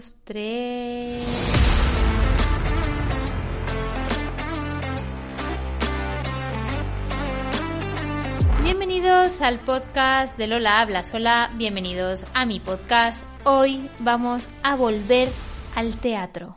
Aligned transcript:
dos, 0.00 0.16
tres. 0.24 1.26
Bienvenidos 8.62 9.40
al 9.40 9.60
podcast 9.60 10.38
de 10.38 10.46
Lola 10.46 10.80
Habla 10.80 11.04
Sola, 11.04 11.50
bienvenidos 11.56 12.26
a 12.34 12.46
mi 12.46 12.60
podcast. 12.60 13.24
Hoy 13.44 13.90
vamos 14.00 14.48
a 14.62 14.76
volver 14.76 15.28
al 15.74 15.96
teatro. 15.96 16.56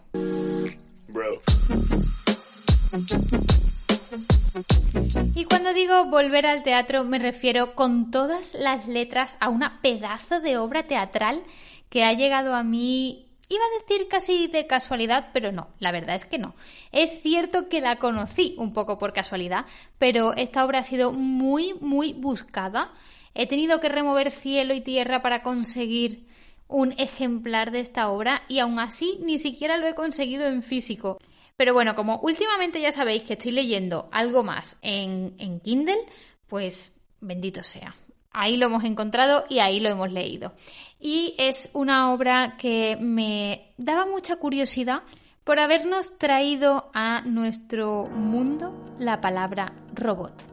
Y 5.35 5.45
cuando 5.45 5.73
digo 5.73 6.05
volver 6.05 6.45
al 6.45 6.63
teatro 6.63 7.03
me 7.03 7.19
refiero 7.19 7.75
con 7.75 8.11
todas 8.11 8.53
las 8.53 8.87
letras 8.87 9.35
a 9.39 9.49
una 9.49 9.81
pedazo 9.81 10.39
de 10.39 10.57
obra 10.57 10.83
teatral 10.83 11.43
que 11.93 12.03
ha 12.03 12.13
llegado 12.13 12.55
a 12.55 12.63
mí 12.63 13.22
Iba 13.49 13.63
a 13.63 13.79
decir 13.81 14.07
casi 14.07 14.47
de 14.47 14.67
casualidad, 14.67 15.29
pero 15.33 15.51
no, 15.51 15.69
la 15.79 15.91
verdad 15.91 16.15
es 16.15 16.25
que 16.25 16.37
no. 16.37 16.55
Es 16.91 17.21
cierto 17.21 17.69
que 17.69 17.81
la 17.81 17.97
conocí 17.97 18.55
un 18.57 18.73
poco 18.73 18.97
por 18.97 19.13
casualidad, 19.13 19.65
pero 19.99 20.33
esta 20.33 20.65
obra 20.65 20.79
ha 20.79 20.83
sido 20.83 21.11
muy, 21.11 21.73
muy 21.81 22.13
buscada. 22.13 22.93
He 23.35 23.47
tenido 23.47 23.79
que 23.79 23.89
remover 23.89 24.31
cielo 24.31 24.73
y 24.73 24.81
tierra 24.81 25.21
para 25.21 25.43
conseguir 25.43 26.27
un 26.67 26.93
ejemplar 26.97 27.71
de 27.71 27.81
esta 27.81 28.09
obra 28.09 28.43
y 28.47 28.59
aún 28.59 28.79
así 28.79 29.19
ni 29.21 29.37
siquiera 29.37 29.77
lo 29.77 29.87
he 29.87 29.95
conseguido 29.95 30.47
en 30.47 30.63
físico. 30.63 31.19
Pero 31.55 31.73
bueno, 31.73 31.95
como 31.95 32.17
últimamente 32.19 32.81
ya 32.81 32.91
sabéis 32.91 33.23
que 33.23 33.33
estoy 33.33 33.51
leyendo 33.51 34.09
algo 34.11 34.43
más 34.43 34.77
en, 34.81 35.35
en 35.37 35.59
Kindle, 35.59 35.99
pues 36.47 36.91
bendito 37.19 37.61
sea. 37.61 37.95
Ahí 38.33 38.57
lo 38.57 38.65
hemos 38.65 38.83
encontrado 38.83 39.45
y 39.47 39.59
ahí 39.59 39.79
lo 39.79 39.89
hemos 39.89 40.11
leído. 40.11 40.53
Y 40.99 41.35
es 41.37 41.69
una 41.73 42.11
obra 42.13 42.55
que 42.57 42.97
me 42.99 43.73
daba 43.77 44.05
mucha 44.07 44.37
curiosidad 44.37 45.03
por 45.43 45.59
habernos 45.59 46.17
traído 46.17 46.89
a 46.93 47.21
nuestro 47.25 48.07
mundo 48.07 48.95
la 48.97 49.21
palabra 49.21 49.73
robot. 49.93 50.47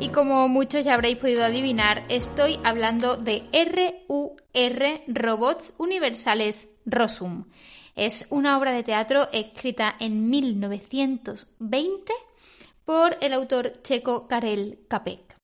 Y 0.00 0.08
como 0.08 0.48
muchos 0.48 0.84
ya 0.84 0.94
habréis 0.94 1.18
podido 1.18 1.44
adivinar, 1.44 2.04
estoy 2.08 2.58
hablando 2.64 3.16
de 3.16 3.44
RUR 3.52 5.00
Robots 5.06 5.74
Universales 5.76 6.68
Rosum. 6.86 7.44
Es 7.94 8.26
una 8.30 8.56
obra 8.56 8.72
de 8.72 8.82
teatro 8.82 9.28
escrita 9.32 9.94
en 10.00 10.30
1920 10.30 12.12
por 12.84 13.18
el 13.20 13.32
autor 13.34 13.82
checo 13.82 14.26
Karel 14.28 14.80
Capek. 14.88 15.36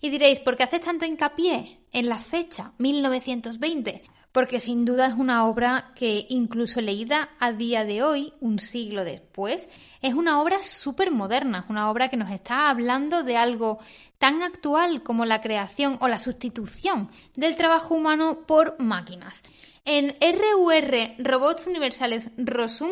Y 0.00 0.10
diréis, 0.10 0.40
¿por 0.40 0.56
qué 0.56 0.64
haces 0.64 0.82
tanto 0.82 1.06
hincapié 1.06 1.80
en 1.92 2.08
la 2.08 2.18
fecha 2.18 2.72
1920? 2.78 4.02
Porque 4.32 4.60
sin 4.60 4.84
duda 4.84 5.06
es 5.06 5.14
una 5.14 5.46
obra 5.46 5.92
que 5.96 6.26
incluso 6.28 6.80
leída 6.82 7.30
a 7.40 7.52
día 7.52 7.84
de 7.84 8.02
hoy, 8.02 8.34
un 8.40 8.58
siglo 8.58 9.04
después, 9.04 9.68
es 10.02 10.14
una 10.14 10.42
obra 10.42 10.60
súper 10.60 11.10
moderna, 11.10 11.60
es 11.60 11.70
una 11.70 11.90
obra 11.90 12.08
que 12.08 12.18
nos 12.18 12.30
está 12.30 12.68
hablando 12.68 13.22
de 13.22 13.36
algo 13.36 13.78
tan 14.18 14.42
actual 14.42 15.02
como 15.02 15.24
la 15.24 15.40
creación 15.40 15.96
o 16.00 16.08
la 16.08 16.18
sustitución 16.18 17.10
del 17.34 17.56
trabajo 17.56 17.94
humano 17.94 18.40
por 18.46 18.80
máquinas. 18.82 19.42
En 19.84 20.16
RUR 20.20 21.14
Robots 21.18 21.66
Universales 21.66 22.30
Rosum 22.36 22.90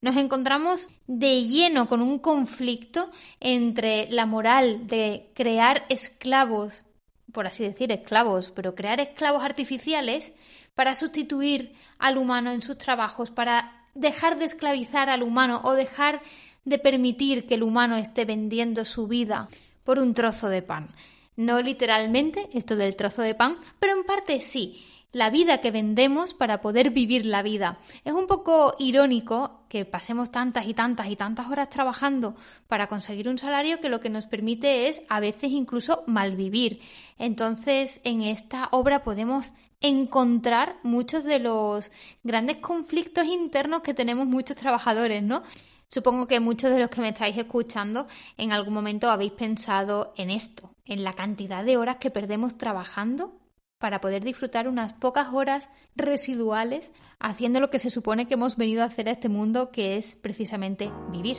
nos 0.00 0.16
encontramos 0.16 0.88
de 1.06 1.44
lleno 1.44 1.88
con 1.88 2.00
un 2.00 2.18
conflicto 2.18 3.10
entre 3.38 4.10
la 4.10 4.26
moral 4.26 4.86
de 4.86 5.30
crear 5.34 5.84
esclavos, 5.90 6.84
por 7.32 7.46
así 7.46 7.62
decir, 7.62 7.92
esclavos, 7.92 8.50
pero 8.50 8.74
crear 8.74 9.00
esclavos 9.00 9.44
artificiales 9.44 10.32
para 10.74 10.94
sustituir 10.94 11.74
al 11.98 12.16
humano 12.16 12.50
en 12.50 12.62
sus 12.62 12.78
trabajos, 12.78 13.30
para 13.30 13.86
dejar 13.94 14.38
de 14.38 14.46
esclavizar 14.46 15.10
al 15.10 15.22
humano 15.22 15.60
o 15.64 15.72
dejar 15.72 16.22
de 16.64 16.78
permitir 16.78 17.46
que 17.46 17.54
el 17.54 17.62
humano 17.62 17.96
esté 17.96 18.24
vendiendo 18.24 18.84
su 18.84 19.06
vida 19.06 19.48
por 19.84 19.98
un 19.98 20.14
trozo 20.14 20.48
de 20.48 20.62
pan. 20.62 20.88
No 21.36 21.60
literalmente 21.60 22.48
esto 22.52 22.76
del 22.76 22.96
trozo 22.96 23.22
de 23.22 23.34
pan, 23.34 23.58
pero 23.78 23.96
en 23.96 24.04
parte 24.04 24.40
sí 24.40 24.84
la 25.12 25.30
vida 25.30 25.58
que 25.58 25.70
vendemos 25.70 26.34
para 26.34 26.60
poder 26.60 26.90
vivir 26.90 27.26
la 27.26 27.42
vida. 27.42 27.78
Es 28.04 28.12
un 28.12 28.26
poco 28.26 28.74
irónico 28.78 29.64
que 29.68 29.84
pasemos 29.84 30.30
tantas 30.30 30.66
y 30.66 30.74
tantas 30.74 31.08
y 31.08 31.16
tantas 31.16 31.48
horas 31.48 31.70
trabajando 31.70 32.36
para 32.68 32.88
conseguir 32.88 33.28
un 33.28 33.38
salario 33.38 33.80
que 33.80 33.88
lo 33.88 34.00
que 34.00 34.10
nos 34.10 34.26
permite 34.26 34.88
es 34.88 35.02
a 35.08 35.20
veces 35.20 35.50
incluso 35.50 36.04
malvivir. 36.06 36.80
Entonces, 37.18 38.00
en 38.04 38.22
esta 38.22 38.68
obra 38.70 39.02
podemos 39.02 39.54
encontrar 39.80 40.76
muchos 40.82 41.24
de 41.24 41.38
los 41.38 41.90
grandes 42.22 42.58
conflictos 42.58 43.24
internos 43.24 43.80
que 43.80 43.94
tenemos 43.94 44.26
muchos 44.26 44.56
trabajadores, 44.56 45.22
¿no? 45.22 45.42
Supongo 45.88 46.28
que 46.28 46.38
muchos 46.38 46.70
de 46.70 46.78
los 46.78 46.90
que 46.90 47.00
me 47.00 47.08
estáis 47.08 47.36
escuchando 47.36 48.06
en 48.36 48.52
algún 48.52 48.74
momento 48.74 49.10
habéis 49.10 49.32
pensado 49.32 50.12
en 50.16 50.30
esto, 50.30 50.70
en 50.84 51.02
la 51.02 51.14
cantidad 51.14 51.64
de 51.64 51.78
horas 51.78 51.96
que 51.96 52.10
perdemos 52.10 52.58
trabajando 52.58 53.39
para 53.80 54.00
poder 54.00 54.22
disfrutar 54.22 54.68
unas 54.68 54.92
pocas 54.92 55.28
horas 55.32 55.70
residuales 55.96 56.92
haciendo 57.18 57.60
lo 57.60 57.70
que 57.70 57.78
se 57.78 57.90
supone 57.90 58.28
que 58.28 58.34
hemos 58.34 58.56
venido 58.56 58.82
a 58.82 58.86
hacer 58.86 59.08
a 59.08 59.12
este 59.12 59.28
mundo, 59.28 59.72
que 59.72 59.96
es 59.96 60.14
precisamente 60.14 60.92
vivir. 61.10 61.38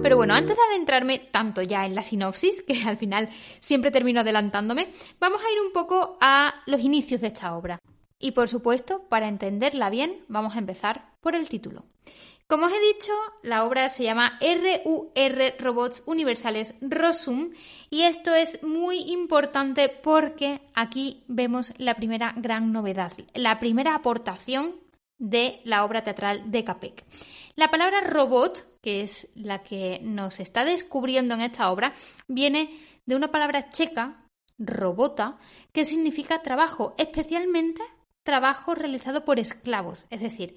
Pero 0.00 0.16
bueno, 0.16 0.34
antes 0.34 0.56
de 0.56 0.62
adentrarme 0.70 1.18
tanto 1.18 1.62
ya 1.62 1.84
en 1.84 1.96
la 1.96 2.04
sinopsis, 2.04 2.62
que 2.62 2.84
al 2.84 2.96
final 2.96 3.28
siempre 3.58 3.90
termino 3.90 4.20
adelantándome, 4.20 4.92
vamos 5.18 5.42
a 5.42 5.52
ir 5.52 5.60
un 5.60 5.72
poco 5.72 6.16
a 6.20 6.54
los 6.66 6.80
inicios 6.80 7.20
de 7.20 7.26
esta 7.26 7.56
obra. 7.56 7.80
Y 8.20 8.30
por 8.30 8.48
supuesto, 8.48 9.08
para 9.08 9.26
entenderla 9.26 9.90
bien, 9.90 10.24
vamos 10.28 10.54
a 10.54 10.60
empezar 10.60 11.10
por 11.20 11.34
el 11.34 11.48
título. 11.48 11.84
Como 12.48 12.66
os 12.66 12.72
he 12.72 12.94
dicho, 12.94 13.12
la 13.42 13.64
obra 13.64 13.88
se 13.88 14.04
llama 14.04 14.38
RUR 14.40 15.54
Robots 15.58 16.04
Universales 16.06 16.74
Rosum 16.80 17.50
y 17.90 18.02
esto 18.02 18.32
es 18.36 18.62
muy 18.62 19.00
importante 19.10 19.88
porque 19.88 20.60
aquí 20.72 21.24
vemos 21.26 21.72
la 21.78 21.96
primera 21.96 22.32
gran 22.36 22.72
novedad, 22.72 23.10
la 23.34 23.58
primera 23.58 23.96
aportación 23.96 24.76
de 25.18 25.60
la 25.64 25.84
obra 25.84 26.04
teatral 26.04 26.52
de 26.52 26.62
Capek. 26.62 27.04
La 27.56 27.68
palabra 27.68 28.02
robot, 28.02 28.78
que 28.80 29.00
es 29.00 29.26
la 29.34 29.64
que 29.64 29.98
nos 30.04 30.38
está 30.38 30.64
descubriendo 30.64 31.34
en 31.34 31.40
esta 31.40 31.72
obra, 31.72 31.94
viene 32.28 32.78
de 33.06 33.16
una 33.16 33.32
palabra 33.32 33.70
checa, 33.70 34.24
robota, 34.56 35.38
que 35.72 35.84
significa 35.84 36.42
trabajo, 36.42 36.94
especialmente 36.96 37.82
trabajo 38.24 38.76
realizado 38.76 39.24
por 39.24 39.40
esclavos, 39.40 40.06
es 40.10 40.20
decir, 40.20 40.56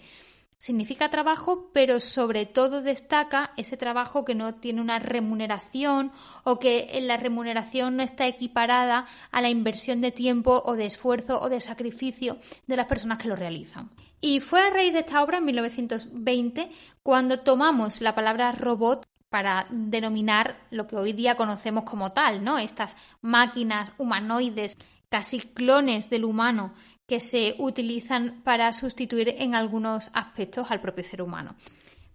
significa 0.60 1.10
trabajo, 1.10 1.72
pero 1.74 2.02
sobre 2.02 2.46
todo 2.46 2.82
destaca 2.82 3.54
ese 3.56 3.78
trabajo 3.78 4.26
que 4.26 4.36
no 4.36 4.56
tiene 4.56 4.82
una 4.82 5.00
remuneración 5.00 6.12
o 6.44 6.60
que 6.60 7.00
la 7.02 7.18
remuneración 7.18 7.96
no 7.96 8.04
está 8.04 8.28
equiparada 8.28 9.08
a 9.32 9.42
la 9.42 9.50
inversión 9.50 10.02
de 10.02 10.12
tiempo 10.12 10.62
o 10.66 10.76
de 10.76 10.86
esfuerzo 10.86 11.42
o 11.42 11.50
de 11.50 11.62
sacrificio 11.62 12.38
de 12.68 12.76
las 12.76 12.88
personas 12.88 13.18
que 13.18 13.30
lo 13.30 13.38
realizan. 13.38 13.90
Y 14.22 14.42
fue 14.42 14.62
a 14.62 14.70
raíz 14.70 14.92
de 14.92 15.00
esta 15.00 15.24
obra, 15.24 15.38
en 15.38 15.46
1920, 15.46 16.70
cuando 17.02 17.40
tomamos 17.40 18.02
la 18.02 18.14
palabra 18.14 18.52
robot 18.52 19.08
para 19.30 19.68
denominar 19.70 20.60
lo 20.72 20.88
que 20.88 20.98
hoy 20.98 21.14
día 21.14 21.36
conocemos 21.36 21.86
como 21.86 22.12
tal, 22.12 22.44
¿no? 22.44 22.58
Estas 22.58 22.98
máquinas 23.22 23.94
humanoides, 23.98 24.78
casi 25.08 25.40
clones 25.40 26.10
del 26.10 26.26
humano, 26.26 26.74
que 27.10 27.20
se 27.20 27.56
utilizan 27.58 28.42
para 28.44 28.72
sustituir 28.72 29.36
en 29.40 29.56
algunos 29.56 30.12
aspectos 30.14 30.70
al 30.70 30.80
propio 30.80 31.04
ser 31.04 31.24
humano. 31.24 31.56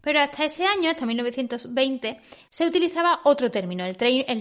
Pero 0.00 0.20
hasta 0.20 0.44
ese 0.44 0.64
año, 0.66 0.90
hasta 0.90 1.04
1920, 1.04 2.20
se 2.48 2.66
utilizaba 2.66 3.20
otro 3.24 3.50
término, 3.50 3.84
el, 3.84 3.96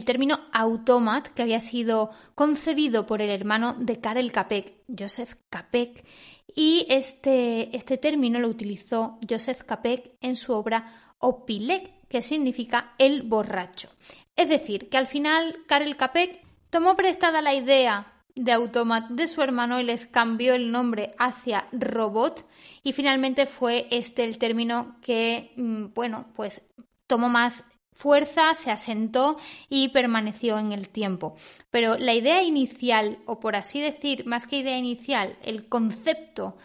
término 0.05 0.39
automat, 0.51 1.29
que 1.29 1.41
había 1.41 1.59
sido 1.59 2.11
concebido 2.35 3.07
por 3.07 3.21
el 3.21 3.29
hermano 3.29 3.73
de 3.79 3.99
Karel 3.99 4.31
Capek, 4.31 4.75
Joseph 4.87 5.35
Capek, 5.49 6.05
y 6.53 6.85
este, 6.89 7.75
este 7.75 7.97
término 7.97 8.39
lo 8.39 8.49
utilizó 8.49 9.17
Joseph 9.27 9.63
Capek 9.63 10.11
en 10.21 10.37
su 10.37 10.53
obra 10.53 11.15
Opilek, 11.17 12.07
que 12.09 12.21
significa 12.21 12.93
el 12.99 13.23
borracho. 13.23 13.89
Es 14.35 14.49
decir, 14.49 14.89
que 14.89 14.97
al 14.97 15.07
final 15.07 15.63
Karel 15.65 15.95
Capek 15.95 16.41
tomó 16.69 16.95
prestada 16.95 17.41
la 17.41 17.55
idea 17.55 18.12
de 18.35 18.51
Automat 18.51 19.09
de 19.09 19.27
su 19.27 19.41
hermano 19.41 19.79
y 19.79 19.83
les 19.83 20.07
cambió 20.07 20.55
el 20.55 20.71
nombre 20.71 21.13
hacia 21.17 21.67
Robot 21.71 22.45
y 22.83 22.93
finalmente 22.93 23.45
fue 23.45 23.87
este 23.91 24.23
el 24.23 24.37
término 24.37 24.97
que, 25.01 25.53
mm, 25.55 25.93
bueno, 25.93 26.25
pues 26.35 26.61
tomó 27.07 27.29
más 27.29 27.63
fuerza, 27.91 28.53
se 28.55 28.71
asentó 28.71 29.37
y 29.69 29.89
permaneció 29.89 30.57
en 30.57 30.71
el 30.71 30.89
tiempo. 30.89 31.35
Pero 31.69 31.97
la 31.97 32.13
idea 32.13 32.43
inicial, 32.43 33.19
o 33.25 33.39
por 33.39 33.55
así 33.55 33.79
decir, 33.79 34.25
más 34.25 34.47
que 34.47 34.57
idea 34.57 34.77
inicial, 34.77 35.37
el 35.43 35.69
concepto 35.69 36.57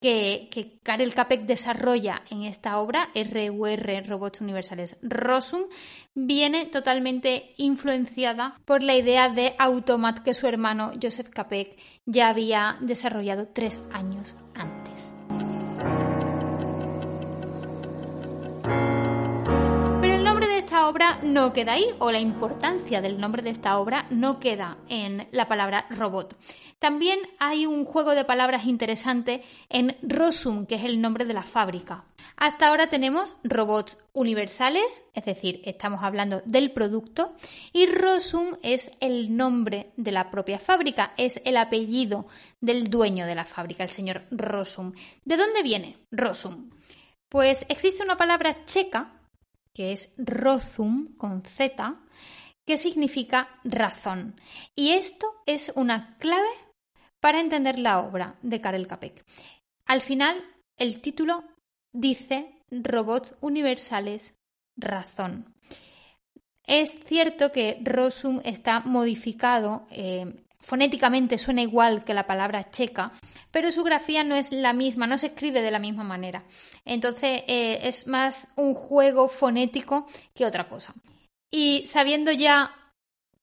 que, 0.00 0.78
Karel 0.82 1.14
Capek 1.14 1.42
desarrolla 1.46 2.22
en 2.30 2.44
esta 2.44 2.78
obra, 2.78 3.10
RUR, 3.14 4.06
Robots 4.06 4.40
Universales 4.40 4.96
Rosum, 5.02 5.64
viene 6.14 6.66
totalmente 6.66 7.54
influenciada 7.56 8.60
por 8.64 8.82
la 8.82 8.94
idea 8.94 9.28
de 9.28 9.54
Automat 9.58 10.20
que 10.20 10.34
su 10.34 10.46
hermano 10.46 10.92
Joseph 11.02 11.30
Capek 11.30 11.78
ya 12.04 12.28
había 12.28 12.78
desarrollado 12.80 13.48
tres 13.48 13.80
años 13.92 14.36
antes. 14.54 15.15
Obra 20.88 21.18
no 21.22 21.52
queda 21.52 21.72
ahí, 21.72 21.86
o 21.98 22.10
la 22.10 22.20
importancia 22.20 23.00
del 23.00 23.18
nombre 23.18 23.42
de 23.42 23.50
esta 23.50 23.78
obra 23.78 24.06
no 24.10 24.38
queda 24.38 24.78
en 24.88 25.26
la 25.32 25.48
palabra 25.48 25.86
robot. 25.90 26.36
También 26.78 27.18
hay 27.38 27.66
un 27.66 27.84
juego 27.84 28.14
de 28.14 28.24
palabras 28.24 28.66
interesante 28.66 29.42
en 29.68 29.96
Rosum, 30.02 30.66
que 30.66 30.76
es 30.76 30.84
el 30.84 31.00
nombre 31.00 31.24
de 31.24 31.34
la 31.34 31.42
fábrica. 31.42 32.04
Hasta 32.36 32.68
ahora 32.68 32.88
tenemos 32.88 33.36
robots 33.42 33.98
universales, 34.12 35.02
es 35.14 35.24
decir, 35.24 35.62
estamos 35.64 36.02
hablando 36.02 36.42
del 36.44 36.70
producto, 36.72 37.34
y 37.72 37.86
Rosum 37.86 38.56
es 38.62 38.90
el 39.00 39.36
nombre 39.36 39.92
de 39.96 40.12
la 40.12 40.30
propia 40.30 40.58
fábrica, 40.58 41.14
es 41.16 41.40
el 41.44 41.56
apellido 41.56 42.26
del 42.60 42.84
dueño 42.84 43.26
de 43.26 43.34
la 43.34 43.44
fábrica, 43.44 43.82
el 43.82 43.90
señor 43.90 44.26
Rosum. 44.30 44.92
¿De 45.24 45.36
dónde 45.36 45.62
viene 45.62 45.98
Rosum? 46.10 46.70
Pues 47.28 47.66
existe 47.68 48.04
una 48.04 48.16
palabra 48.16 48.64
checa 48.66 49.16
que 49.76 49.92
es 49.92 50.14
rozum 50.16 51.18
con 51.18 51.42
Z, 51.42 52.00
que 52.64 52.78
significa 52.78 53.60
razón. 53.62 54.40
Y 54.74 54.92
esto 54.92 55.26
es 55.44 55.70
una 55.74 56.16
clave 56.16 56.48
para 57.20 57.40
entender 57.42 57.78
la 57.78 58.00
obra 58.00 58.38
de 58.40 58.62
Karel 58.62 58.86
Capek. 58.86 59.22
Al 59.84 60.00
final, 60.00 60.42
el 60.78 61.02
título 61.02 61.44
dice 61.92 62.62
Robots 62.70 63.34
Universales, 63.42 64.34
Razón. 64.78 65.54
Es 66.64 66.98
cierto 67.04 67.52
que 67.52 67.78
Rosum 67.82 68.40
está 68.44 68.80
modificado 68.80 69.86
eh, 69.90 70.45
fonéticamente 70.60 71.38
suena 71.38 71.62
igual 71.62 72.04
que 72.04 72.14
la 72.14 72.26
palabra 72.26 72.70
checa, 72.70 73.12
pero 73.50 73.70
su 73.70 73.82
grafía 73.84 74.24
no 74.24 74.34
es 74.34 74.52
la 74.52 74.72
misma, 74.72 75.06
no 75.06 75.18
se 75.18 75.28
escribe 75.28 75.62
de 75.62 75.70
la 75.70 75.78
misma 75.78 76.04
manera. 76.04 76.44
Entonces 76.84 77.42
eh, 77.46 77.80
es 77.82 78.06
más 78.06 78.48
un 78.56 78.74
juego 78.74 79.28
fonético 79.28 80.06
que 80.34 80.46
otra 80.46 80.68
cosa. 80.68 80.94
Y 81.50 81.84
sabiendo 81.86 82.32
ya 82.32 82.74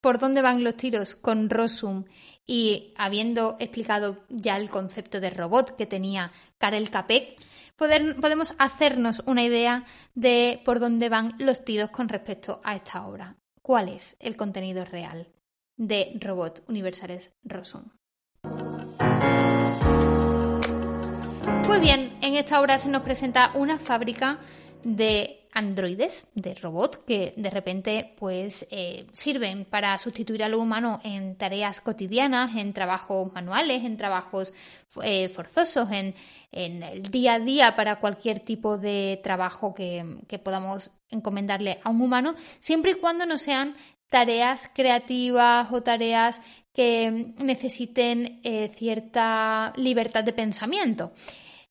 por 0.01 0.19
dónde 0.19 0.41
van 0.41 0.63
los 0.63 0.75
tiros 0.75 1.15
con 1.15 1.49
Rosum 1.49 2.03
y 2.45 2.93
habiendo 2.97 3.55
explicado 3.59 4.25
ya 4.27 4.57
el 4.57 4.69
concepto 4.69 5.21
de 5.21 5.29
robot 5.29 5.77
que 5.77 5.85
tenía 5.85 6.33
Karel 6.57 6.89
Capek, 6.89 7.39
podemos 7.77 8.53
hacernos 8.57 9.23
una 9.25 9.43
idea 9.43 9.85
de 10.13 10.61
por 10.65 10.79
dónde 10.79 11.09
van 11.09 11.35
los 11.39 11.63
tiros 11.63 11.89
con 11.89 12.09
respecto 12.09 12.61
a 12.63 12.75
esta 12.75 13.05
obra. 13.07 13.37
¿Cuál 13.61 13.89
es 13.89 14.17
el 14.19 14.35
contenido 14.35 14.83
real? 14.83 15.29
De 15.77 16.17
robots 16.19 16.61
universales 16.67 17.31
Rosum. 17.43 17.83
Muy 21.67 21.79
bien, 21.79 22.17
en 22.21 22.35
esta 22.35 22.61
obra 22.61 22.77
se 22.77 22.89
nos 22.89 23.01
presenta 23.01 23.51
una 23.55 23.79
fábrica 23.79 24.39
de 24.83 25.47
androides, 25.53 26.25
de 26.33 26.55
robots, 26.55 26.97
que 26.99 27.33
de 27.37 27.49
repente 27.49 28.15
pues 28.17 28.65
eh, 28.71 29.05
sirven 29.13 29.65
para 29.65 29.97
sustituir 29.99 30.43
al 30.43 30.55
humano 30.55 30.99
en 31.03 31.35
tareas 31.35 31.79
cotidianas, 31.79 32.55
en 32.55 32.73
trabajos 32.73 33.31
manuales, 33.33 33.83
en 33.83 33.97
trabajos 33.97 34.51
eh, 35.03 35.29
forzosos, 35.29 35.89
en, 35.91 36.15
el 36.51 37.03
día 37.03 37.35
a 37.35 37.39
día 37.39 37.75
para 37.75 37.99
cualquier 37.99 38.39
tipo 38.39 38.77
de 38.77 39.19
trabajo 39.23 39.73
que 39.73 40.39
podamos 40.43 40.91
encomendarle 41.09 41.79
a 41.83 41.89
un 41.89 42.01
humano, 42.01 42.35
siempre 42.59 42.91
y 42.91 42.95
cuando 42.95 43.25
no 43.25 43.37
sean 43.37 43.75
tareas 44.13 44.69
creativas 44.75 45.71
o 45.71 45.81
tareas 45.81 46.39
que 46.71 47.33
necesiten 47.39 48.41
eh, 48.43 48.67
cierta 48.67 49.73
libertad 49.75 50.23
de 50.23 50.33
pensamiento. 50.33 51.13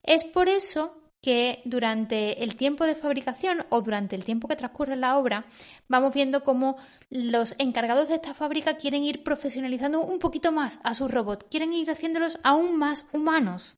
Es 0.02 0.24
por 0.24 0.48
eso 0.48 0.98
que 1.20 1.62
durante 1.64 2.42
el 2.42 2.56
tiempo 2.56 2.84
de 2.84 2.96
fabricación 2.96 3.64
o 3.68 3.80
durante 3.80 4.16
el 4.16 4.24
tiempo 4.24 4.48
que 4.48 4.56
transcurre 4.56 4.96
la 4.96 5.18
obra 5.18 5.46
vamos 5.86 6.12
viendo 6.12 6.42
cómo 6.42 6.78
los 7.10 7.54
encargados 7.60 8.08
de 8.08 8.16
esta 8.16 8.34
fábrica 8.34 8.76
quieren 8.76 9.04
ir 9.04 9.22
profesionalizando 9.22 10.00
un 10.00 10.18
poquito 10.18 10.50
más 10.50 10.80
a 10.82 10.94
sus 10.94 11.12
robots, 11.12 11.46
quieren 11.48 11.72
ir 11.72 11.92
haciéndolos 11.92 12.40
aún 12.42 12.76
más 12.76 13.06
humanos. 13.12 13.76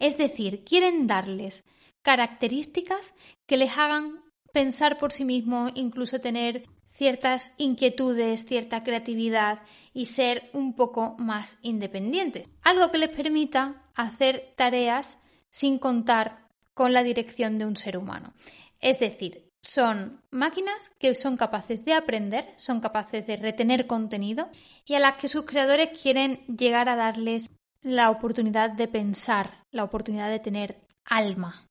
Es 0.00 0.18
decir, 0.18 0.64
quieren 0.64 1.06
darles 1.06 1.62
características 2.02 3.14
que 3.46 3.56
les 3.56 3.78
hagan 3.78 4.24
pensar 4.52 4.98
por 4.98 5.12
sí 5.12 5.24
mismos, 5.24 5.70
incluso 5.76 6.20
tener 6.20 6.64
ciertas 7.00 7.52
inquietudes, 7.56 8.44
cierta 8.44 8.82
creatividad 8.82 9.60
y 9.94 10.04
ser 10.04 10.50
un 10.52 10.74
poco 10.74 11.16
más 11.16 11.56
independientes. 11.62 12.50
Algo 12.60 12.92
que 12.92 12.98
les 12.98 13.08
permita 13.08 13.82
hacer 13.94 14.52
tareas 14.54 15.18
sin 15.48 15.78
contar 15.78 16.46
con 16.74 16.92
la 16.92 17.02
dirección 17.02 17.56
de 17.56 17.64
un 17.64 17.78
ser 17.78 17.96
humano. 17.96 18.34
Es 18.82 19.00
decir, 19.00 19.48
son 19.62 20.20
máquinas 20.30 20.92
que 20.98 21.14
son 21.14 21.38
capaces 21.38 21.82
de 21.86 21.94
aprender, 21.94 22.52
son 22.56 22.80
capaces 22.82 23.26
de 23.26 23.38
retener 23.38 23.86
contenido 23.86 24.50
y 24.84 24.92
a 24.92 25.00
las 25.00 25.14
que 25.14 25.28
sus 25.28 25.46
creadores 25.46 25.98
quieren 25.98 26.44
llegar 26.48 26.90
a 26.90 26.96
darles 26.96 27.50
la 27.80 28.10
oportunidad 28.10 28.72
de 28.72 28.88
pensar, 28.88 29.64
la 29.70 29.84
oportunidad 29.84 30.28
de 30.28 30.40
tener 30.40 30.86
alma. 31.06 31.66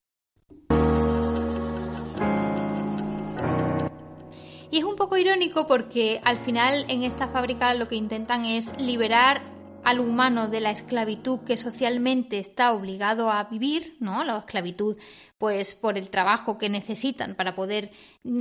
Y 4.72 4.78
es 4.78 4.84
un 4.84 4.96
poco 4.96 5.18
irónico 5.18 5.68
porque 5.68 6.22
al 6.24 6.38
final 6.38 6.86
en 6.90 7.04
esta 7.04 7.28
fábrica 7.28 7.74
lo 7.74 7.88
que 7.88 7.96
intentan 7.96 8.46
es 8.46 8.80
liberar 8.80 9.42
al 9.84 10.00
humano 10.00 10.48
de 10.48 10.60
la 10.60 10.72
esclavitud 10.72 11.40
que 11.40 11.58
socialmente 11.58 12.38
está 12.38 12.74
obligado 12.74 13.32
a 13.32 13.46
vivir, 13.46 13.96
¿no? 14.00 14.24
La 14.24 14.38
esclavitud, 14.38 14.98
pues 15.38 15.74
por 15.74 15.98
el 15.98 16.10
trabajo 16.10 16.58
que 16.58 16.70
necesitan 16.70 17.34
para 17.34 17.56
poder 17.56 17.92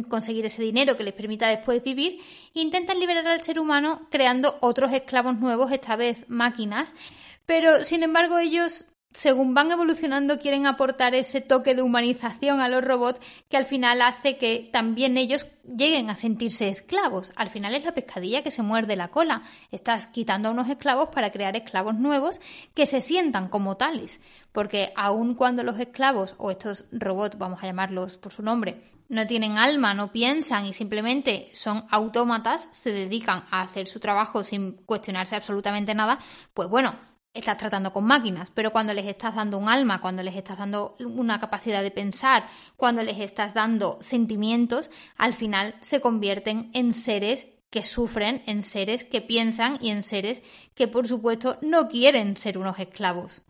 conseguir 0.09 0.45
ese 0.45 0.63
dinero 0.63 0.97
que 0.97 1.05
les 1.05 1.15
permita 1.15 1.49
después 1.49 1.83
vivir, 1.83 2.21
intentan 2.53 3.01
liberar 3.01 3.27
al 3.27 3.43
ser 3.43 3.59
humano 3.59 4.07
creando 4.11 4.57
otros 4.61 4.93
esclavos 4.93 5.39
nuevos, 5.39 5.73
esta 5.73 5.97
vez 5.97 6.25
máquinas, 6.29 6.95
pero 7.47 7.85
sin 7.85 8.03
embargo 8.03 8.39
ellos 8.39 8.85
según 9.19 9.53
van 9.53 9.73
evolucionando, 9.73 10.39
quieren 10.39 10.69
aportar 10.69 11.17
ese 11.17 11.41
toque 11.41 11.75
de 11.75 11.83
humanización 11.83 12.61
a 12.61 12.69
los 12.69 12.85
robots 12.85 13.21
que 13.49 13.57
al 13.57 13.67
final 13.67 14.01
hace 14.01 14.37
que 14.37 14.71
también 14.73 15.19
ellos 15.19 15.49
lleguen 15.65 16.09
a 16.09 16.15
sentirse 16.15 16.69
esclavos. 16.69 17.33
Al 17.35 17.51
final 17.51 17.75
es 17.75 17.85
la 17.85 17.95
pescadilla 17.95 18.45
que 18.45 18.53
se 18.53 18.63
muerde 18.63 18.95
la 18.95 19.09
cola. 19.09 19.43
Estás 19.73 20.07
quitando 20.07 20.49
a 20.49 20.53
unos 20.53 20.69
esclavos 20.69 21.09
para 21.09 21.33
crear 21.33 21.57
esclavos 21.57 21.97
nuevos 21.97 22.41
que 22.75 22.87
se 22.87 23.01
sientan 23.01 23.49
como 23.49 23.77
tales. 23.77 24.21
Porque 24.53 24.93
aun 24.95 25.35
cuando 25.35 25.65
los 25.65 25.81
esclavos 25.81 26.37
o 26.39 26.53
estos 26.53 26.85
robots, 26.93 27.39
vamos 27.39 27.61
a 27.61 27.67
llamarlos 27.67 28.19
por 28.19 28.33
su 28.33 28.45
nombre, 28.45 28.85
no 29.09 29.27
tienen 29.27 29.59
alma, 29.59 29.95
no 29.95 30.13
piensan 30.13 30.67
y 30.67 30.75
simplemente 30.75 31.51
son 31.55 31.87
autómatas, 31.91 32.69
se 32.71 32.93
dedican 32.93 33.43
a 33.51 33.63
hacer 33.63 33.89
su 33.89 33.99
trabajo 33.99 34.45
sin 34.45 34.75
cuestionarse 34.85 35.35
absolutamente 35.35 35.93
nada, 35.93 36.21
pues 36.55 36.69
bueno, 36.69 36.95
estás 37.35 37.59
tratando 37.59 37.93
con 37.93 38.05
máquinas, 38.05 38.51
pero 38.51 38.73
cuando 38.73 38.95
les 38.95 39.07
estás 39.07 39.35
dando 39.35 39.59
un 39.59 39.69
alma, 39.69 40.01
cuando 40.01 40.23
les 40.23 40.37
estás 40.37 40.59
dando 40.59 40.97
una 40.99 41.39
capacidad 41.41 41.83
de 41.83 41.91
pensar, 41.91 42.47
cuando 42.77 43.03
les 43.03 43.19
estás 43.19 43.55
dando 43.55 43.99
sentimientos, 44.01 44.91
al 45.17 45.35
final 45.35 45.75
se 45.81 46.01
convierten 46.01 46.71
en 46.75 46.93
seres 46.93 47.47
que 47.71 47.85
sufren, 47.85 48.43
en 48.47 48.63
seres 48.63 49.05
que 49.05 49.21
piensan 49.21 49.79
y 49.81 49.91
en 49.91 50.03
seres 50.03 50.43
que 50.75 50.89
por 50.89 51.07
supuesto 51.07 51.59
no 51.61 51.89
quieren 51.89 52.37
ser 52.37 52.59
unos 52.59 52.79
esclavos. 52.79 53.43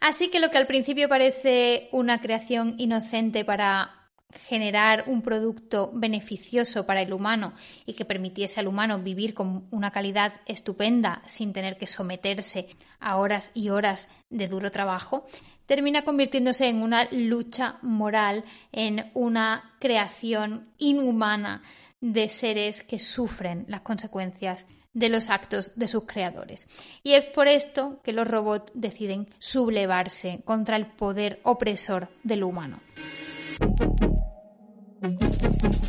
Así 0.00 0.30
que 0.30 0.40
lo 0.40 0.50
que 0.50 0.58
al 0.58 0.66
principio 0.66 1.08
parece 1.08 1.88
una 1.92 2.20
creación 2.20 2.74
inocente 2.78 3.44
para 3.44 3.99
generar 4.48 5.04
un 5.06 5.22
producto 5.22 5.90
beneficioso 5.94 6.86
para 6.86 7.02
el 7.02 7.12
humano 7.12 7.52
y 7.86 7.94
que 7.94 8.04
permitiese 8.04 8.60
al 8.60 8.68
humano 8.68 8.98
vivir 8.98 9.34
con 9.34 9.66
una 9.70 9.90
calidad 9.90 10.32
estupenda 10.46 11.22
sin 11.26 11.52
tener 11.52 11.78
que 11.78 11.86
someterse 11.86 12.68
a 12.98 13.16
horas 13.16 13.50
y 13.54 13.70
horas 13.70 14.08
de 14.28 14.48
duro 14.48 14.70
trabajo, 14.70 15.26
termina 15.66 16.02
convirtiéndose 16.02 16.68
en 16.68 16.82
una 16.82 17.08
lucha 17.10 17.78
moral, 17.82 18.44
en 18.72 19.10
una 19.14 19.74
creación 19.78 20.68
inhumana 20.78 21.62
de 22.00 22.28
seres 22.28 22.82
que 22.82 22.98
sufren 22.98 23.64
las 23.68 23.82
consecuencias 23.82 24.66
de 24.92 25.08
los 25.08 25.30
actos 25.30 25.72
de 25.76 25.86
sus 25.86 26.04
creadores. 26.04 26.66
Y 27.02 27.12
es 27.12 27.24
por 27.26 27.46
esto 27.48 28.00
que 28.02 28.12
los 28.12 28.26
robots 28.26 28.72
deciden 28.74 29.28
sublevarse 29.38 30.40
contra 30.44 30.76
el 30.76 30.86
poder 30.86 31.40
opresor 31.44 32.08
del 32.24 32.42
humano. 32.42 32.80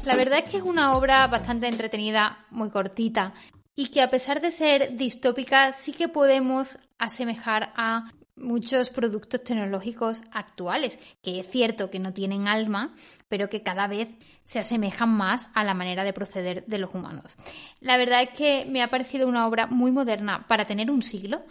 La 0.06 0.16
verdad 0.16 0.40
es 0.40 0.50
que 0.50 0.58
es 0.58 0.64
una 0.64 0.94
obra 0.96 1.28
bastante 1.28 1.68
entretenida, 1.68 2.46
muy 2.50 2.70
cortita, 2.70 3.34
y 3.76 3.88
que 3.88 4.02
a 4.02 4.10
pesar 4.10 4.42
de 4.42 4.52
ser 4.52 4.98
distópica, 4.98 5.74
sí 5.74 5.94
que 5.94 6.08
podemos 6.08 6.78
asemejar 6.98 7.74
a 7.76 8.12
muchos 8.36 8.90
productos 8.90 9.44
tecnológicos 9.44 10.24
actuales, 10.32 10.98
que 11.22 11.40
es 11.40 11.50
cierto 11.50 11.90
que 11.90 12.00
no 12.00 12.14
tienen 12.14 12.48
alma, 12.48 12.96
pero 13.28 13.50
que 13.50 13.62
cada 13.62 13.88
vez 13.88 14.10
se 14.44 14.60
asemejan 14.60 15.10
más 15.10 15.50
a 15.54 15.64
la 15.64 15.74
manera 15.74 16.04
de 16.04 16.14
proceder 16.14 16.66
de 16.66 16.78
los 16.78 16.94
humanos. 16.94 17.36
La 17.80 17.98
verdad 17.98 18.24
es 18.24 18.30
que 18.30 18.66
me 18.68 18.82
ha 18.82 18.90
parecido 18.90 19.28
una 19.28 19.48
obra 19.48 19.68
muy 19.68 19.92
moderna 19.92 20.48
para 20.48 20.66
tener 20.66 20.90
un 20.92 21.02
siglo 21.02 21.44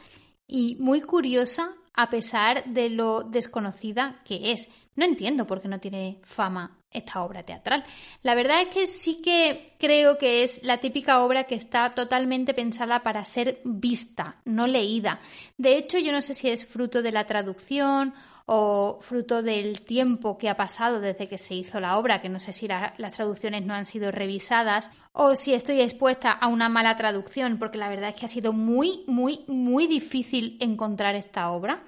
y 0.47 0.77
muy 0.77 1.01
curiosa 1.01 1.75
a 1.95 2.11
pesar 2.11 2.65
de 2.67 2.91
lo 2.91 3.21
desconocida 3.21 4.21
que 4.25 4.53
es. 4.53 4.69
No 4.97 5.05
entiendo 5.05 5.47
por 5.47 5.61
qué 5.61 5.69
no 5.69 5.81
tiene 5.81 6.21
fama 6.23 6.79
esta 6.91 7.23
obra 7.23 7.45
teatral. 7.45 7.85
La 8.23 8.35
verdad 8.35 8.63
es 8.63 8.69
que 8.69 8.87
sí 8.87 9.23
que 9.23 9.75
creo 9.79 10.19
que 10.19 10.43
es 10.43 10.63
la 10.63 10.79
típica 10.79 11.23
obra 11.23 11.45
que 11.45 11.55
está 11.55 11.95
totalmente 11.95 12.53
pensada 12.53 13.03
para 13.03 13.25
ser 13.25 13.61
vista, 13.65 14.41
no 14.45 14.67
leída. 14.67 15.21
De 15.57 15.77
hecho, 15.77 15.99
yo 15.99 16.13
no 16.13 16.23
sé 16.23 16.35
si 16.35 16.49
es 16.49 16.67
fruto 16.67 17.03
de 17.03 17.13
la 17.13 17.27
traducción 17.27 18.13
o 18.47 18.99
fruto 19.01 19.43
del 19.43 19.83
tiempo 19.83 20.39
que 20.39 20.49
ha 20.49 20.57
pasado 20.57 21.01
desde 21.01 21.29
que 21.29 21.39
se 21.39 21.55
hizo 21.55 21.81
la 21.81 21.99
obra, 21.99 22.21
que 22.21 22.29
no 22.29 22.41
sé 22.41 22.53
si 22.53 22.69
las 22.69 23.13
traducciones 23.15 23.65
no 23.65 23.75
han 23.75 23.87
sido 23.87 24.11
revisadas, 24.11 24.91
o 25.13 25.37
si 25.37 25.55
estoy 25.55 25.81
expuesta 25.81 26.31
a 26.33 26.49
una 26.49 26.69
mala 26.69 26.97
traducción, 26.97 27.59
porque 27.59 27.79
la 27.79 27.89
verdad 27.89 28.11
es 28.11 28.17
que 28.17 28.27
ha 28.27 28.31
sido 28.31 28.53
muy, 28.53 29.05
muy, 29.07 29.45
muy 29.47 29.87
difícil 29.87 30.57
encontrar 30.61 31.15
esta 31.15 31.51
obra. 31.51 31.85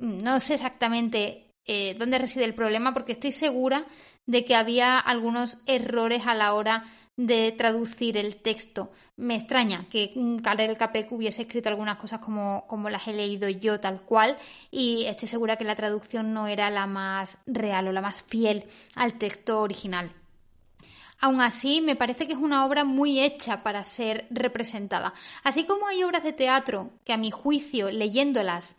No 0.00 0.40
sé 0.40 0.54
exactamente 0.54 1.54
eh, 1.64 1.94
dónde 1.98 2.18
reside 2.18 2.44
el 2.44 2.54
problema, 2.54 2.92
porque 2.92 3.12
estoy 3.12 3.32
segura 3.32 3.86
de 4.26 4.44
que 4.44 4.56
había 4.56 4.98
algunos 4.98 5.58
errores 5.66 6.26
a 6.26 6.34
la 6.34 6.54
hora 6.54 6.84
de 7.16 7.50
traducir 7.52 8.16
el 8.16 8.36
texto. 8.36 8.90
Me 9.16 9.36
extraña 9.36 9.86
que 9.88 10.12
Karel 10.42 10.76
Capek 10.76 11.10
hubiese 11.12 11.42
escrito 11.42 11.68
algunas 11.68 11.96
cosas 11.96 12.20
como, 12.20 12.66
como 12.66 12.90
las 12.90 13.08
he 13.08 13.12
leído 13.12 13.48
yo 13.48 13.80
tal 13.80 14.02
cual 14.02 14.36
y 14.70 15.04
estoy 15.06 15.28
segura 15.28 15.56
que 15.56 15.64
la 15.64 15.76
traducción 15.76 16.34
no 16.34 16.46
era 16.46 16.68
la 16.70 16.86
más 16.86 17.38
real 17.46 17.88
o 17.88 17.92
la 17.92 18.02
más 18.02 18.22
fiel 18.22 18.64
al 18.94 19.14
texto 19.14 19.60
original. 19.60 20.12
Aún 21.18 21.40
así, 21.40 21.80
me 21.80 21.96
parece 21.96 22.26
que 22.26 22.34
es 22.34 22.38
una 22.38 22.66
obra 22.66 22.84
muy 22.84 23.20
hecha 23.20 23.62
para 23.62 23.82
ser 23.84 24.26
representada. 24.28 25.14
Así 25.42 25.64
como 25.64 25.86
hay 25.86 26.02
obras 26.02 26.22
de 26.22 26.34
teatro 26.34 26.90
que 27.04 27.14
a 27.14 27.16
mi 27.16 27.30
juicio, 27.30 27.90
leyéndolas, 27.90 28.76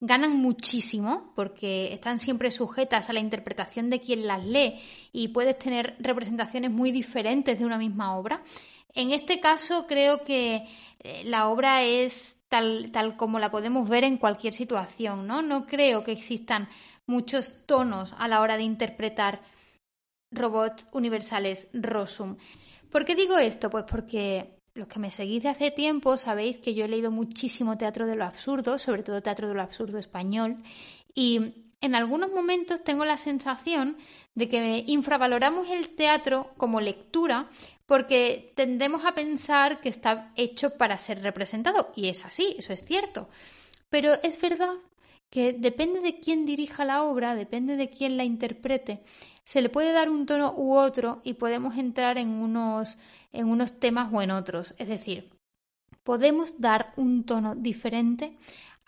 ganan 0.00 0.36
muchísimo 0.36 1.32
porque 1.34 1.92
están 1.92 2.20
siempre 2.20 2.50
sujetas 2.50 3.08
a 3.08 3.12
la 3.12 3.20
interpretación 3.20 3.90
de 3.90 4.00
quien 4.00 4.26
las 4.26 4.44
lee 4.44 4.80
y 5.12 5.28
puedes 5.28 5.58
tener 5.58 5.96
representaciones 5.98 6.70
muy 6.70 6.92
diferentes 6.92 7.58
de 7.58 7.66
una 7.66 7.78
misma 7.78 8.16
obra. 8.16 8.42
En 8.94 9.10
este 9.10 9.40
caso 9.40 9.86
creo 9.86 10.24
que 10.24 10.66
eh, 11.00 11.22
la 11.24 11.48
obra 11.48 11.82
es 11.82 12.38
tal, 12.48 12.90
tal 12.92 13.16
como 13.16 13.38
la 13.38 13.50
podemos 13.50 13.88
ver 13.88 14.04
en 14.04 14.16
cualquier 14.18 14.54
situación, 14.54 15.26
¿no? 15.26 15.42
No 15.42 15.66
creo 15.66 16.04
que 16.04 16.12
existan 16.12 16.68
muchos 17.06 17.52
tonos 17.66 18.14
a 18.18 18.28
la 18.28 18.40
hora 18.40 18.56
de 18.56 18.62
interpretar 18.62 19.40
robots 20.30 20.86
universales 20.92 21.68
Rosum. 21.72 22.36
¿Por 22.90 23.04
qué 23.04 23.14
digo 23.14 23.36
esto? 23.38 23.70
Pues 23.70 23.84
porque 23.84 24.57
los 24.74 24.88
que 24.88 24.98
me 24.98 25.10
seguís 25.10 25.42
de 25.42 25.48
hace 25.48 25.70
tiempo 25.70 26.16
sabéis 26.16 26.58
que 26.58 26.74
yo 26.74 26.84
he 26.84 26.88
leído 26.88 27.10
muchísimo 27.10 27.76
teatro 27.76 28.06
de 28.06 28.16
lo 28.16 28.24
absurdo, 28.24 28.78
sobre 28.78 29.02
todo 29.02 29.22
teatro 29.22 29.48
de 29.48 29.54
lo 29.54 29.62
absurdo 29.62 29.98
español, 29.98 30.58
y 31.14 31.54
en 31.80 31.94
algunos 31.94 32.32
momentos 32.32 32.82
tengo 32.82 33.04
la 33.04 33.18
sensación 33.18 33.96
de 34.34 34.48
que 34.48 34.84
infravaloramos 34.86 35.68
el 35.68 35.90
teatro 35.90 36.52
como 36.56 36.80
lectura 36.80 37.48
porque 37.86 38.52
tendemos 38.54 39.04
a 39.06 39.14
pensar 39.14 39.80
que 39.80 39.88
está 39.88 40.30
hecho 40.36 40.76
para 40.76 40.98
ser 40.98 41.22
representado, 41.22 41.90
y 41.96 42.08
es 42.08 42.24
así, 42.24 42.54
eso 42.58 42.74
es 42.74 42.84
cierto. 42.84 43.28
Pero 43.88 44.12
es 44.22 44.38
verdad 44.38 44.74
que 45.30 45.52
depende 45.52 46.00
de 46.00 46.20
quién 46.20 46.46
dirija 46.46 46.84
la 46.84 47.02
obra, 47.02 47.34
depende 47.34 47.76
de 47.76 47.90
quién 47.90 48.16
la 48.16 48.24
interprete, 48.24 49.02
se 49.44 49.62
le 49.62 49.68
puede 49.68 49.92
dar 49.92 50.10
un 50.10 50.26
tono 50.26 50.54
u 50.56 50.74
otro 50.74 51.20
y 51.24 51.34
podemos 51.34 51.76
entrar 51.76 52.18
en 52.18 52.28
unos, 52.28 52.98
en 53.32 53.48
unos 53.48 53.78
temas 53.78 54.12
o 54.12 54.20
en 54.22 54.30
otros. 54.30 54.74
Es 54.78 54.88
decir, 54.88 55.30
podemos 56.02 56.60
dar 56.60 56.92
un 56.96 57.24
tono 57.24 57.54
diferente 57.54 58.36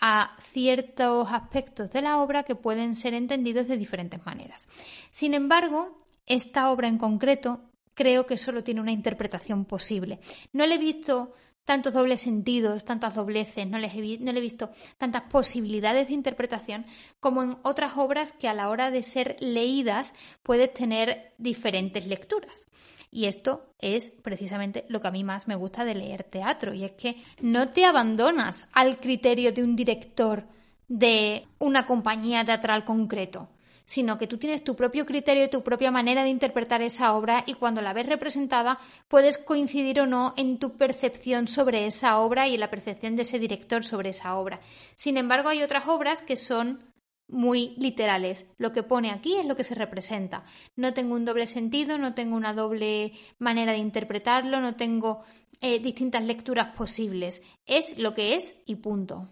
a 0.01 0.37
ciertos 0.41 1.29
aspectos 1.31 1.93
de 1.93 2.03
la 2.03 2.19
obra 2.19 2.43
que 2.43 2.55
pueden 2.55 2.97
ser 2.97 3.15
entendidos 3.15 3.69
de 3.69 3.77
diferentes 3.77 4.25
maneras. 4.25 4.69
Sin 5.11 5.35
embargo, 5.35 6.07
esta 6.27 6.71
obra 6.71 6.89
en 6.89 6.97
concreto 6.97 7.61
creo 7.95 8.25
que 8.25 8.39
solo 8.39 8.65
tiene 8.65 8.81
una 8.81 8.93
interpretación 8.93 9.67
posible. 9.67 10.21
No 10.53 10.67
le 10.67 10.77
he 10.77 10.79
visto 10.79 11.35
tantos 11.65 11.93
dobles 11.93 12.21
sentidos, 12.21 12.85
tantas 12.85 13.15
dobleces, 13.15 13.67
no, 13.67 13.79
les 13.79 13.95
he, 13.95 14.19
no 14.19 14.33
le 14.33 14.39
he 14.39 14.43
visto 14.43 14.71
tantas 14.99 15.23
posibilidades 15.23 16.09
de 16.09 16.15
interpretación 16.15 16.85
como 17.21 17.43
en 17.43 17.59
otras 17.63 17.93
obras 17.97 18.33
que 18.33 18.49
a 18.49 18.55
la 18.55 18.69
hora 18.69 18.91
de 18.91 19.03
ser 19.03 19.37
leídas 19.41 20.13
puedes 20.43 20.73
tener 20.75 21.33
diferentes 21.39 22.07
lecturas. 22.07 22.67
Y 23.13 23.27
esto 23.27 23.75
es 23.79 24.11
precisamente 24.11 24.85
lo 24.89 25.01
que 25.01 25.09
a 25.09 25.13
mí 25.13 25.25
más 25.25 25.49
me 25.49 25.57
gusta 25.57 25.85
de 25.85 25.97
leer 25.97 26.23
teatro, 26.25 26.75
y 26.75 26.85
es 26.85 26.93
que 26.93 27.23
no 27.41 27.71
te 27.71 27.85
abandonas 27.85 28.69
al 28.73 29.01
criterio 29.01 29.53
de 29.53 29.65
un 29.65 29.75
director 29.75 30.47
de 30.87 31.47
una 31.59 31.87
compañía 31.87 32.45
teatral 32.45 32.85
concreto 32.85 33.49
sino 33.85 34.19
que 34.19 34.27
tú 34.27 34.39
tienes 34.39 34.65
tu 34.65 34.77
propio 34.77 35.07
criterio 35.07 35.45
y 35.45 35.51
tu 35.51 35.63
propia 35.63 35.91
manera 35.91 36.23
de 36.23 36.31
interpretar 36.31 36.83
esa 36.83 37.15
obra 37.15 37.45
y 37.47 37.55
cuando 37.55 37.83
la 37.83 37.93
ves 37.93 38.07
representada 38.07 38.79
puedes 39.09 39.39
coincidir 39.39 40.01
o 40.01 40.07
no 40.07 40.35
en 40.37 40.59
tu 40.59 40.77
percepción 40.77 41.49
sobre 41.49 41.87
esa 41.87 42.21
obra 42.21 42.49
y 42.49 42.55
en 42.55 42.61
la 42.61 42.71
percepción 42.71 43.17
de 43.17 43.23
ese 43.23 43.39
director 43.39 43.85
sobre 43.85 44.11
esa 44.11 44.37
obra. 44.37 44.61
Sin 44.97 45.17
embargo, 45.17 45.49
hay 45.49 45.63
otras 45.63 45.89
obras 45.89 46.23
que 46.23 46.37
son 46.37 46.91
muy 47.31 47.75
literales. 47.79 48.47
Lo 48.59 48.73
que 48.73 48.83
pone 48.83 49.11
aquí 49.11 49.37
es 49.37 49.47
lo 49.47 49.57
que 49.57 49.65
se 49.65 49.75
representa. 49.75 50.45
No 50.77 50.93
tengo 50.93 51.15
un 51.15 51.25
doble 51.25 51.47
sentido, 51.47 51.99
no 51.99 52.15
tengo 52.15 52.37
una 52.37 52.55
doble 52.55 53.13
manera 53.39 53.73
de 53.73 53.79
interpretarlo, 53.79 54.61
no 54.61 54.77
tengo 54.77 55.23
eh, 55.61 55.79
distintas 55.79 56.23
lecturas 56.23 56.75
posibles. 56.77 57.43
Es 57.67 57.99
lo 57.99 58.15
que 58.15 58.35
es 58.35 58.57
y 58.67 58.77
punto. 58.77 59.29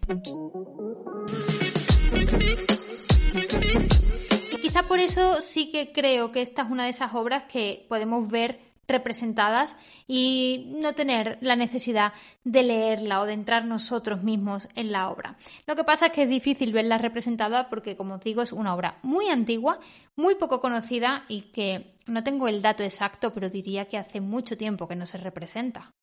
Quizá 4.69 4.83
por 4.83 4.99
eso 4.99 5.41
sí 5.41 5.71
que 5.71 5.91
creo 5.91 6.31
que 6.31 6.43
esta 6.43 6.61
es 6.61 6.69
una 6.69 6.83
de 6.83 6.91
esas 6.91 7.15
obras 7.15 7.45
que 7.51 7.87
podemos 7.89 8.29
ver 8.29 8.59
representadas 8.87 9.75
y 10.05 10.67
no 10.75 10.93
tener 10.93 11.39
la 11.41 11.55
necesidad 11.55 12.13
de 12.43 12.61
leerla 12.61 13.19
o 13.19 13.25
de 13.25 13.33
entrar 13.33 13.65
nosotros 13.65 14.21
mismos 14.21 14.67
en 14.75 14.91
la 14.91 15.09
obra. 15.09 15.37
Lo 15.65 15.75
que 15.75 15.83
pasa 15.83 16.05
es 16.05 16.11
que 16.11 16.21
es 16.21 16.29
difícil 16.29 16.71
verla 16.71 16.99
representada 16.99 17.67
porque, 17.67 17.97
como 17.97 18.13
os 18.13 18.21
digo, 18.21 18.43
es 18.43 18.51
una 18.51 18.75
obra 18.75 18.99
muy 19.01 19.29
antigua, 19.29 19.79
muy 20.15 20.35
poco 20.35 20.61
conocida 20.61 21.25
y 21.27 21.49
que 21.51 21.95
no 22.05 22.23
tengo 22.23 22.47
el 22.47 22.61
dato 22.61 22.83
exacto, 22.83 23.33
pero 23.33 23.49
diría 23.49 23.85
que 23.85 23.97
hace 23.97 24.21
mucho 24.21 24.55
tiempo 24.55 24.87
que 24.87 24.95
no 24.95 25.07
se 25.07 25.17
representa. 25.17 25.95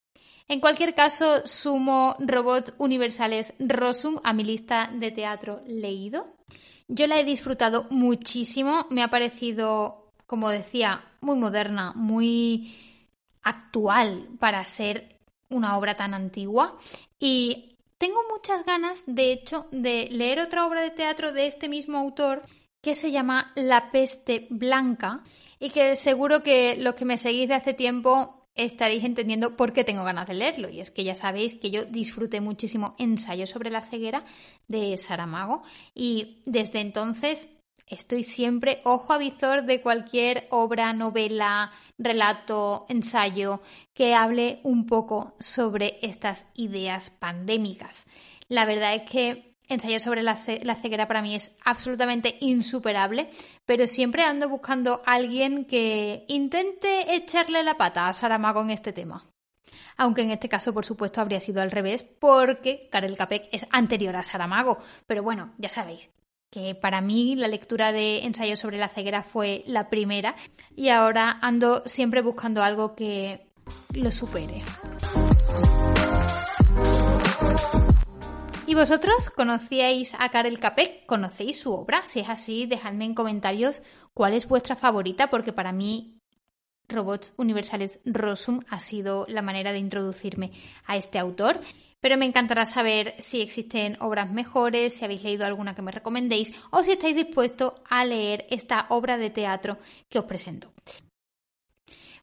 En 0.48 0.58
cualquier 0.58 0.96
caso, 0.96 1.46
sumo 1.46 2.16
Robots 2.18 2.72
Universales 2.78 3.54
Rosum 3.60 4.18
a 4.24 4.32
mi 4.32 4.42
lista 4.42 4.90
de 4.92 5.12
teatro 5.12 5.62
leído. 5.68 6.34
Yo 6.88 7.06
la 7.06 7.18
he 7.18 7.24
disfrutado 7.24 7.86
muchísimo, 7.90 8.86
me 8.90 9.02
ha 9.02 9.08
parecido, 9.08 10.12
como 10.26 10.50
decía, 10.50 11.04
muy 11.20 11.36
moderna, 11.36 11.92
muy 11.96 12.74
actual 13.42 14.28
para 14.38 14.64
ser 14.64 15.18
una 15.50 15.76
obra 15.76 15.96
tan 15.96 16.14
antigua. 16.14 16.78
Y 17.18 17.76
tengo 17.98 18.20
muchas 18.30 18.64
ganas, 18.64 19.02
de 19.06 19.32
hecho, 19.32 19.66
de 19.70 20.08
leer 20.10 20.40
otra 20.40 20.66
obra 20.66 20.82
de 20.82 20.90
teatro 20.90 21.32
de 21.32 21.46
este 21.46 21.68
mismo 21.68 21.98
autor 21.98 22.44
que 22.80 22.94
se 22.94 23.10
llama 23.10 23.52
La 23.56 23.90
peste 23.90 24.46
blanca 24.50 25.24
y 25.58 25.70
que 25.70 25.96
seguro 25.96 26.42
que 26.42 26.76
los 26.76 26.94
que 26.94 27.04
me 27.04 27.18
seguís 27.18 27.48
de 27.48 27.54
hace 27.54 27.74
tiempo 27.74 28.35
estaréis 28.56 29.04
entendiendo 29.04 29.56
por 29.56 29.72
qué 29.72 29.84
tengo 29.84 30.04
ganas 30.04 30.26
de 30.26 30.34
leerlo. 30.34 30.68
Y 30.68 30.80
es 30.80 30.90
que 30.90 31.04
ya 31.04 31.14
sabéis 31.14 31.54
que 31.54 31.70
yo 31.70 31.84
disfruté 31.84 32.40
muchísimo 32.40 32.96
ensayo 32.98 33.46
sobre 33.46 33.70
la 33.70 33.82
ceguera 33.82 34.24
de 34.66 34.96
Saramago 34.98 35.62
y 35.94 36.42
desde 36.46 36.80
entonces 36.80 37.48
estoy 37.86 38.24
siempre 38.24 38.80
ojo 38.84 39.12
a 39.12 39.18
visor 39.18 39.64
de 39.64 39.80
cualquier 39.80 40.48
obra, 40.50 40.92
novela, 40.92 41.70
relato, 41.98 42.86
ensayo 42.88 43.60
que 43.94 44.14
hable 44.14 44.60
un 44.64 44.86
poco 44.86 45.36
sobre 45.38 45.98
estas 46.02 46.46
ideas 46.54 47.10
pandémicas. 47.10 48.06
La 48.48 48.64
verdad 48.64 48.94
es 48.94 49.08
que 49.08 49.55
ensayo 49.68 50.00
sobre 50.00 50.22
la, 50.22 50.36
ceguera 50.36 51.08
para 51.08 51.22
mí 51.22 51.34
es 51.34 51.56
absolutamente 51.64 52.36
insuperable, 52.40 53.30
pero 53.64 53.86
siempre 53.86 54.22
ando 54.22 54.48
buscando 54.48 55.02
alguien 55.06 55.64
que 55.64 56.24
intente 56.28 57.14
echarle 57.14 57.62
la 57.62 57.76
pata 57.76 58.08
a 58.08 58.12
Saramago 58.14 58.62
en 58.62 58.70
este 58.70 58.92
tema. 58.92 59.24
Aunque 59.96 60.22
en 60.22 60.30
este 60.30 60.48
caso, 60.48 60.74
por 60.74 60.84
supuesto, 60.84 61.20
habría 61.20 61.40
sido 61.40 61.62
al 61.62 61.70
revés, 61.70 62.02
porque 62.02 62.88
Karel 62.90 63.16
Capek 63.16 63.48
es 63.50 63.66
anterior 63.70 64.14
a 64.16 64.22
Saramago. 64.22 64.78
Pero 65.06 65.22
bueno, 65.22 65.54
ya 65.56 65.70
sabéis 65.70 66.10
que 66.50 66.74
para 66.74 67.00
mí 67.00 67.34
la 67.34 67.48
lectura 67.48 67.92
de 67.92 68.24
ensayo 68.24 68.56
sobre 68.56 68.78
la 68.78 68.88
ceguera 68.88 69.22
fue 69.22 69.64
la 69.66 69.88
primera 69.90 70.36
y 70.74 70.90
ahora 70.90 71.38
ando 71.42 71.82
siempre 71.86 72.22
buscando 72.22 72.62
algo 72.62 72.94
que 72.94 73.46
lo 73.94 74.12
supere. 74.12 74.62
Vosotros 78.76 79.30
conocíais 79.30 80.14
a 80.18 80.28
Karel 80.28 80.58
Capek, 80.58 81.06
conocéis 81.06 81.58
su 81.58 81.72
obra. 81.72 82.04
Si 82.04 82.20
es 82.20 82.28
así, 82.28 82.66
dejadme 82.66 83.06
en 83.06 83.14
comentarios 83.14 83.82
cuál 84.12 84.34
es 84.34 84.46
vuestra 84.46 84.76
favorita, 84.76 85.30
porque 85.30 85.54
para 85.54 85.72
mí 85.72 86.18
Robots 86.86 87.32
Universales 87.38 88.00
Rosum 88.04 88.60
ha 88.68 88.78
sido 88.78 89.24
la 89.30 89.40
manera 89.40 89.72
de 89.72 89.78
introducirme 89.78 90.52
a 90.84 90.98
este 90.98 91.18
autor. 91.18 91.58
Pero 92.00 92.18
me 92.18 92.26
encantará 92.26 92.66
saber 92.66 93.14
si 93.18 93.40
existen 93.40 93.96
obras 93.98 94.30
mejores, 94.30 94.92
si 94.92 95.06
habéis 95.06 95.24
leído 95.24 95.46
alguna 95.46 95.74
que 95.74 95.80
me 95.80 95.90
recomendéis 95.90 96.52
o 96.70 96.84
si 96.84 96.92
estáis 96.92 97.16
dispuestos 97.16 97.72
a 97.88 98.04
leer 98.04 98.46
esta 98.50 98.86
obra 98.90 99.16
de 99.16 99.30
teatro 99.30 99.78
que 100.10 100.18
os 100.18 100.26
presento. 100.26 100.70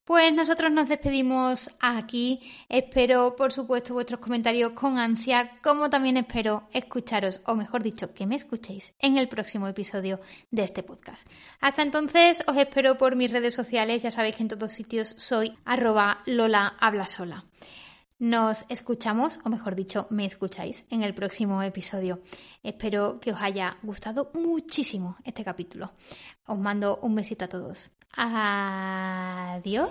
Pues 0.05 0.33
nosotros 0.33 0.69
nos 0.69 0.89
despedimos 0.89 1.71
aquí. 1.79 2.41
Espero, 2.67 3.37
por 3.37 3.53
supuesto, 3.53 3.93
vuestros 3.93 4.19
comentarios 4.19 4.73
con 4.73 4.97
ansia, 4.97 5.59
como 5.63 5.89
también 5.89 6.17
espero 6.17 6.67
escucharos, 6.73 7.39
o 7.45 7.55
mejor 7.55 7.83
dicho, 7.83 8.13
que 8.13 8.27
me 8.27 8.35
escuchéis 8.35 8.93
en 8.99 9.17
el 9.17 9.29
próximo 9.29 9.65
episodio 9.65 10.19
de 10.51 10.63
este 10.63 10.83
podcast. 10.83 11.25
Hasta 11.61 11.83
entonces, 11.83 12.43
os 12.47 12.57
espero 12.57 12.97
por 12.97 13.15
mis 13.15 13.31
redes 13.31 13.53
sociales. 13.53 14.03
Ya 14.03 14.11
sabéis 14.11 14.35
que 14.35 14.43
en 14.43 14.49
todos 14.49 14.73
sitios 14.73 15.15
soy 15.17 15.57
arroba 15.63 16.19
Lola 16.25 16.75
Habla 16.81 17.07
Sola. 17.07 17.45
Nos 18.23 18.63
escuchamos, 18.69 19.41
o 19.43 19.49
mejor 19.49 19.75
dicho, 19.75 20.07
me 20.09 20.23
escucháis 20.25 20.85
en 20.89 21.03
el 21.03 21.13
próximo 21.13 21.61
episodio. 21.61 22.21
Espero 22.63 23.19
que 23.19 23.33
os 23.33 23.41
haya 23.41 23.75
gustado 23.83 24.31
muchísimo 24.33 25.17
este 25.25 25.43
capítulo. 25.43 25.91
Os 26.45 26.57
mando 26.57 26.99
un 27.01 27.15
besito 27.15 27.43
a 27.43 27.49
todos. 27.49 27.91
Adiós. 28.15 29.89